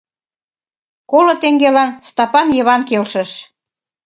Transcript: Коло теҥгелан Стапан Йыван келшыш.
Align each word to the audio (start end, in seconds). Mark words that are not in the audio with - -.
Коло 1.11 1.33
теҥгелан 1.41 1.89
Стапан 2.09 2.47
Йыван 2.57 2.81
келшыш. 2.89 3.31